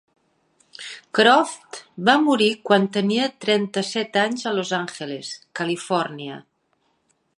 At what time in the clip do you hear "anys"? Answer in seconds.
4.23-4.47